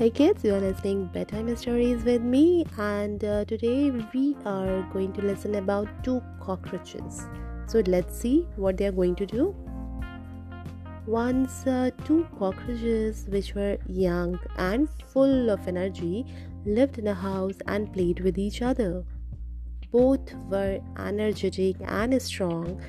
[0.00, 5.12] Hey kids, you are listening bedtime stories with me, and uh, today we are going
[5.12, 7.26] to listen about two cockroaches.
[7.66, 9.54] So let's see what they are going to do.
[11.06, 16.24] Once, uh, two cockroaches, which were young and full of energy,
[16.64, 19.04] lived in a house and played with each other.
[19.92, 22.80] Both were energetic and strong,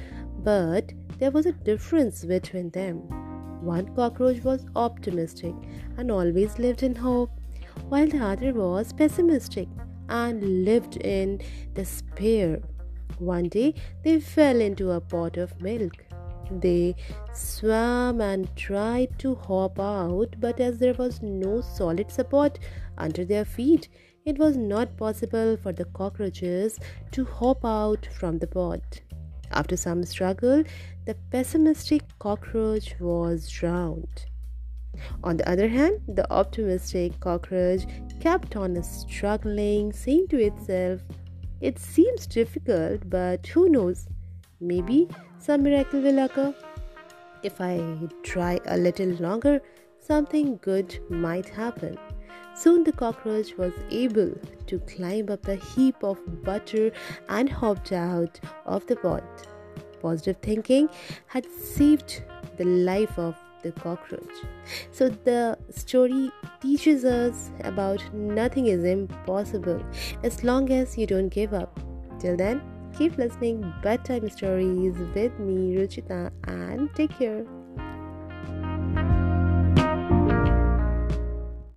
[0.46, 3.31] but there was a difference between them.
[3.62, 5.54] One cockroach was optimistic
[5.98, 7.30] and always lived in hope,
[7.90, 9.68] while the other was pessimistic
[10.10, 11.42] and lived in
[11.76, 12.60] despair.
[13.20, 16.04] One day they fell into a pot of milk.
[16.50, 16.96] They
[17.34, 22.58] swam and tried to hop out, but as there was no solid support
[22.98, 23.88] under their feet,
[24.26, 26.80] it was not possible for the cockroaches
[27.12, 29.02] to hop out from the pot.
[29.52, 30.64] After some struggle,
[31.06, 34.26] the pessimistic cockroach was drowned.
[35.24, 37.86] On the other hand, the optimistic cockroach
[38.20, 41.02] kept on struggling, saying to itself,
[41.60, 44.08] It seems difficult, but who knows?
[44.60, 46.54] Maybe some miracle will occur.
[47.44, 47.82] If I
[48.24, 49.62] try a little longer,
[50.00, 51.98] something good might happen.
[52.54, 54.32] Soon the cockroach was able
[54.68, 56.92] to climb up the heap of butter
[57.30, 59.24] and hopped out of the pot.
[60.02, 60.90] Positive thinking
[61.28, 62.24] had saved
[62.58, 64.38] the life of the cockroach.
[64.92, 69.84] So the story teaches us about nothing is impossible
[70.24, 71.80] as long as you don't give up.
[72.20, 72.62] Till then,
[72.98, 77.46] keep listening bedtime stories with me, Ruchita, and take care.